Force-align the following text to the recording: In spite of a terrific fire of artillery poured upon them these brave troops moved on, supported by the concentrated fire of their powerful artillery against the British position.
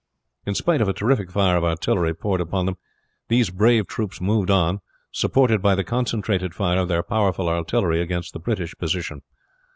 In 0.47 0.55
spite 0.55 0.81
of 0.81 0.87
a 0.89 0.93
terrific 0.93 1.29
fire 1.29 1.55
of 1.57 1.63
artillery 1.63 2.15
poured 2.15 2.41
upon 2.41 2.65
them 2.65 2.75
these 3.27 3.51
brave 3.51 3.85
troops 3.85 4.19
moved 4.19 4.49
on, 4.49 4.81
supported 5.11 5.61
by 5.61 5.75
the 5.75 5.83
concentrated 5.83 6.55
fire 6.55 6.79
of 6.79 6.87
their 6.87 7.03
powerful 7.03 7.47
artillery 7.47 8.01
against 8.01 8.33
the 8.33 8.39
British 8.39 8.73
position. 8.79 9.21